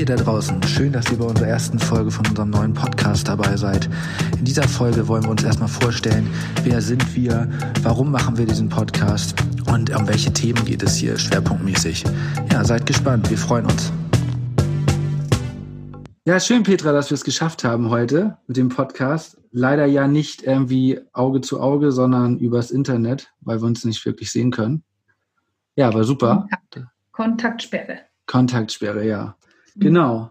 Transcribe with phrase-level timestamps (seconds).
[0.00, 3.54] ihr da draußen, schön, dass ihr bei unserer ersten Folge von unserem neuen Podcast dabei
[3.58, 3.86] seid.
[4.38, 6.26] In dieser Folge wollen wir uns erstmal vorstellen,
[6.64, 7.46] wer sind wir,
[7.82, 9.34] warum machen wir diesen Podcast
[9.66, 12.04] und um welche Themen geht es hier schwerpunktmäßig.
[12.50, 13.92] Ja, seid gespannt, wir freuen uns.
[16.24, 19.36] Ja, schön, Petra, dass wir es geschafft haben heute mit dem Podcast.
[19.52, 24.32] Leider ja nicht irgendwie Auge zu Auge, sondern übers Internet, weil wir uns nicht wirklich
[24.32, 24.82] sehen können.
[25.76, 26.46] Ja, war super.
[26.48, 26.86] Kontakt.
[27.12, 27.98] Kontaktsperre.
[28.24, 29.36] Kontaktsperre, ja.
[29.74, 29.80] Mhm.
[29.80, 30.30] Genau.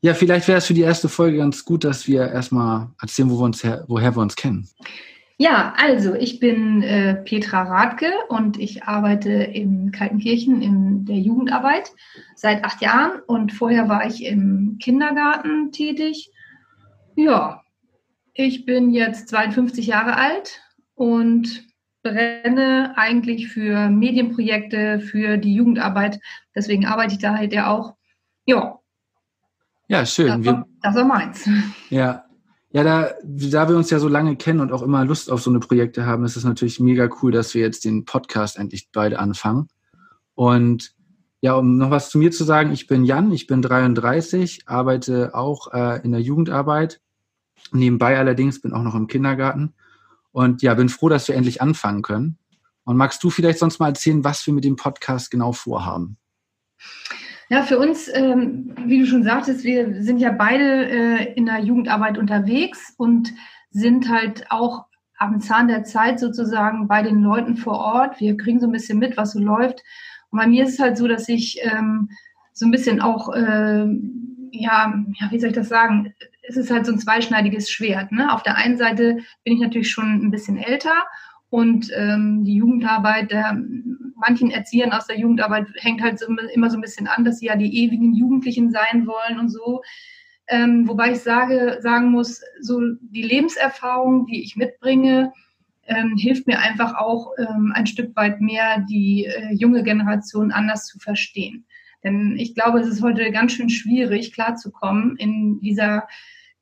[0.00, 3.38] Ja, vielleicht wäre es für die erste Folge ganz gut, dass wir erstmal erzählen, wo
[3.38, 4.68] wir uns her, woher wir uns kennen.
[5.38, 11.92] Ja, also ich bin äh, Petra Radke und ich arbeite in Kaltenkirchen in der Jugendarbeit
[12.36, 16.30] seit acht Jahren und vorher war ich im Kindergarten tätig.
[17.16, 17.62] Ja,
[18.32, 20.62] ich bin jetzt 52 Jahre alt
[20.94, 21.64] und
[22.02, 26.18] brenne eigentlich für Medienprojekte, für die Jugendarbeit.
[26.54, 27.95] Deswegen arbeite ich da halt ja auch.
[28.46, 28.78] Ja.
[29.88, 30.42] Ja, schön.
[30.42, 31.48] Das war, das war meins.
[31.90, 32.26] Ja,
[32.76, 35.48] ja, da, da wir uns ja so lange kennen und auch immer Lust auf so
[35.48, 39.18] eine Projekte haben, ist es natürlich mega cool, dass wir jetzt den Podcast endlich beide
[39.18, 39.68] anfangen.
[40.34, 40.92] Und
[41.40, 45.34] ja, um noch was zu mir zu sagen, ich bin Jan, ich bin 33, arbeite
[45.34, 47.00] auch äh, in der Jugendarbeit.
[47.72, 49.74] Nebenbei allerdings bin auch noch im Kindergarten.
[50.32, 52.36] Und ja, bin froh, dass wir endlich anfangen können.
[52.84, 56.18] Und magst du vielleicht sonst mal erzählen, was wir mit dem Podcast genau vorhaben?
[57.48, 61.60] Ja, für uns, ähm, wie du schon sagtest, wir sind ja beide äh, in der
[61.60, 63.32] Jugendarbeit unterwegs und
[63.70, 64.86] sind halt auch
[65.18, 68.20] am Zahn der Zeit sozusagen bei den Leuten vor Ort.
[68.20, 69.82] Wir kriegen so ein bisschen mit, was so läuft.
[70.30, 72.10] Und bei mir ist es halt so, dass ich ähm,
[72.52, 73.86] so ein bisschen auch, äh,
[74.50, 76.14] ja, ja, wie soll ich das sagen?
[76.42, 78.10] Es ist halt so ein zweischneidiges Schwert.
[78.10, 78.32] Ne?
[78.32, 81.04] Auf der einen Seite bin ich natürlich schon ein bisschen älter
[81.56, 83.58] und ähm, die Jugendarbeit, der,
[84.14, 87.46] manchen Erziehern aus der Jugendarbeit hängt halt so, immer so ein bisschen an, dass sie
[87.46, 89.80] ja die ewigen Jugendlichen sein wollen und so.
[90.48, 95.32] Ähm, wobei ich sage, sagen muss, so die Lebenserfahrung, die ich mitbringe,
[95.86, 100.84] ähm, hilft mir einfach auch ähm, ein Stück weit mehr, die äh, junge Generation anders
[100.84, 101.64] zu verstehen.
[102.04, 106.06] Denn ich glaube, es ist heute ganz schön schwierig, klarzukommen in dieser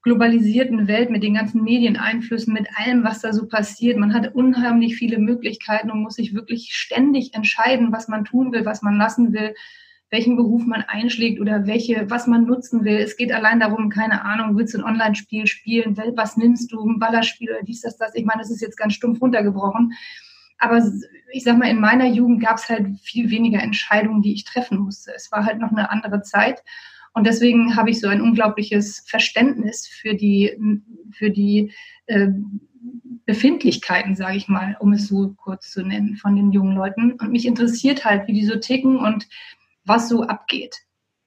[0.05, 3.97] globalisierten Welt mit den ganzen Medieneinflüssen, mit allem, was da so passiert.
[3.97, 8.67] Man hat unheimlich viele Möglichkeiten und muss sich wirklich ständig entscheiden, was man tun will,
[8.67, 9.55] was man lassen will,
[10.11, 12.99] welchen Beruf man einschlägt oder welche, was man nutzen will.
[12.99, 16.99] Es geht allein darum, keine Ahnung, willst du ein Online-Spiel spielen, was nimmst du, ein
[16.99, 18.15] Ballerspiel oder dies, das, das.
[18.15, 19.95] Ich meine, das ist jetzt ganz stumpf runtergebrochen.
[20.59, 20.83] Aber
[21.33, 24.79] ich sag mal, in meiner Jugend gab es halt viel weniger Entscheidungen, die ich treffen
[24.79, 25.13] musste.
[25.17, 26.63] Es war halt noch eine andere Zeit.
[27.15, 30.53] Und deswegen habe ich so ein unglaubliches Verständnis für die,
[31.13, 31.73] für die
[32.07, 32.29] äh,
[33.25, 37.13] Befindlichkeiten, sage ich mal, um es so kurz zu nennen, von den jungen Leuten.
[37.13, 39.29] Und mich interessiert halt, wie die so ticken und
[39.85, 40.77] was so abgeht.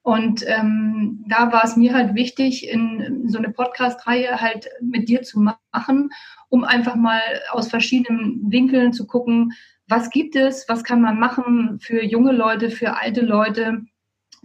[0.03, 5.21] Und ähm, da war es mir halt wichtig, in so eine Podcast-Reihe halt mit dir
[5.21, 6.11] zu machen,
[6.49, 7.21] um einfach mal
[7.51, 9.51] aus verschiedenen Winkeln zu gucken,
[9.87, 13.85] was gibt es, was kann man machen für junge Leute, für alte Leute,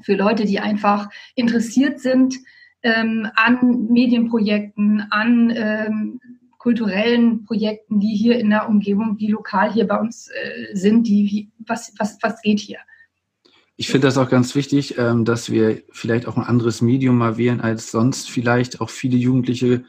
[0.02, 2.36] für Leute, die einfach interessiert sind
[2.82, 6.20] ähm, an Medienprojekten, an ähm,
[6.58, 11.50] kulturellen Projekten, die hier in der Umgebung, die lokal hier bei uns äh, sind, die
[11.66, 12.78] was, was, was geht hier.
[13.76, 17.36] Ich finde das auch ganz wichtig, ähm, dass wir vielleicht auch ein anderes Medium mal
[17.36, 19.84] wählen, als sonst vielleicht auch viele Jugendliche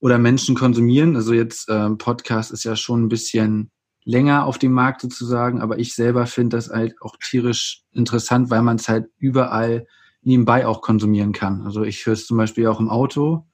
[0.00, 1.14] oder Menschen konsumieren.
[1.14, 3.70] Also jetzt ähm, Podcast ist ja schon ein bisschen
[4.04, 8.62] länger auf dem Markt sozusagen, aber ich selber finde das halt auch tierisch interessant, weil
[8.62, 9.86] man es halt überall
[10.22, 11.62] nebenbei auch konsumieren kann.
[11.62, 13.46] Also ich höre es zum Beispiel auch im Auto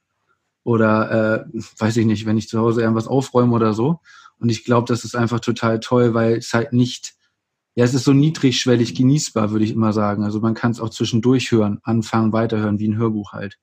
[0.63, 4.01] oder äh, weiß ich nicht, wenn ich zu Hause irgendwas aufräume oder so.
[4.39, 7.15] Und ich glaube, das ist einfach total toll, weil es halt nicht,
[7.75, 10.23] ja, es ist so niedrigschwellig genießbar, würde ich immer sagen.
[10.23, 13.57] Also man kann es auch zwischendurch hören, anfangen, weiterhören, wie ein Hörbuch halt.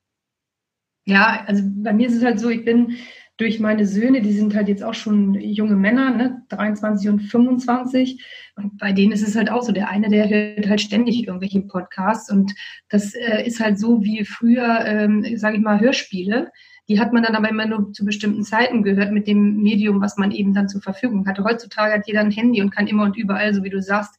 [1.06, 2.96] Ja, also bei mir ist es halt so, ich bin
[3.36, 8.24] durch meine Söhne, die sind halt jetzt auch schon junge Männer, ne, 23 und 25.
[8.56, 11.62] Und bei denen ist es halt auch so, der eine, der hört halt ständig irgendwelche
[11.62, 12.30] Podcasts.
[12.30, 12.54] Und
[12.88, 16.52] das äh, ist halt so wie früher, ähm, sage ich mal, Hörspiele.
[16.88, 20.16] Die hat man dann aber immer nur zu bestimmten Zeiten gehört mit dem Medium, was
[20.16, 21.42] man eben dann zur Verfügung hatte.
[21.42, 24.14] Heutzutage hat jeder ein Handy und kann immer und überall, so wie du sagst,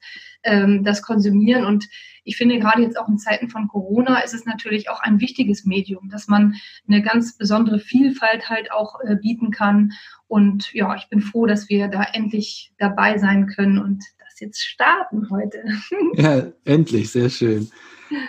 [0.45, 1.65] ähm, das konsumieren.
[1.65, 1.87] Und
[2.23, 5.65] ich finde, gerade jetzt auch in Zeiten von Corona ist es natürlich auch ein wichtiges
[5.65, 6.55] Medium, dass man
[6.87, 9.91] eine ganz besondere Vielfalt halt auch äh, bieten kann.
[10.27, 14.63] Und ja, ich bin froh, dass wir da endlich dabei sein können und das jetzt
[14.63, 15.63] starten heute.
[16.15, 17.69] Ja, endlich, sehr schön.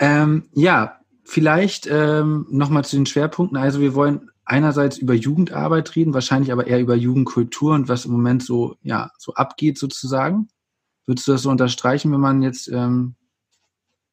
[0.00, 3.56] Ähm, ja, vielleicht ähm, nochmal zu den Schwerpunkten.
[3.56, 8.12] Also wir wollen einerseits über Jugendarbeit reden, wahrscheinlich aber eher über Jugendkultur und was im
[8.12, 10.48] Moment so, ja, so abgeht sozusagen.
[11.06, 13.14] Würdest du das so unterstreichen, wenn man jetzt ähm,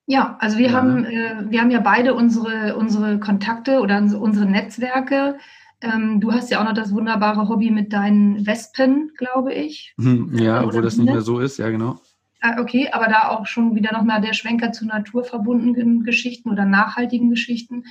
[0.06, 0.74] Ja, also wir ja.
[0.74, 5.38] haben äh, wir haben ja beide unsere unsere Kontakte oder unsere Netzwerke.
[5.82, 9.94] Ähm, du hast ja auch noch das wunderbare Hobby mit deinen Wespen, glaube ich.
[10.00, 12.00] Hm, ja, obwohl das nicht mehr so ist, ja genau.
[12.40, 17.30] Ah, okay, aber da auch schon wieder nochmal der Schwenker zu naturverbundenen Geschichten oder nachhaltigen
[17.30, 17.86] Geschichten.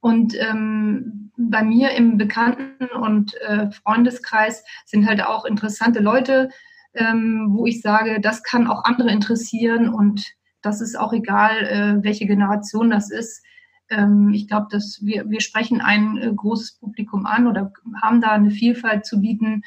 [0.00, 6.50] Und ähm, bei mir im Bekannten- und äh, Freundeskreis sind halt auch interessante Leute,
[6.96, 10.24] ähm, wo ich sage, das kann auch andere interessieren und
[10.62, 13.42] das ist auch egal, äh, welche Generation das ist.
[13.88, 17.72] Ähm, ich glaube, dass wir, wir sprechen ein äh, großes Publikum an oder
[18.02, 19.62] haben da eine Vielfalt zu bieten.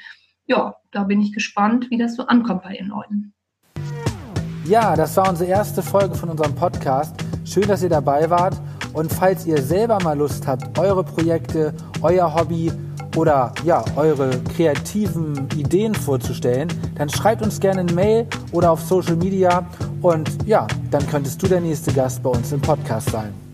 [0.46, 3.34] Ja, da bin ich gespannt, wie das so ankommt bei den Leuten.
[4.66, 7.16] Ja, das war unsere erste Folge von unserem Podcast.
[7.46, 8.60] Schön, dass ihr dabei wart.
[8.94, 12.72] Und falls ihr selber mal Lust habt, eure Projekte, euer Hobby
[13.16, 19.16] oder ja, eure kreativen Ideen vorzustellen, dann schreibt uns gerne eine Mail oder auf Social
[19.16, 19.66] Media
[20.02, 23.49] und ja, dann könntest du der nächste Gast bei uns im Podcast sein.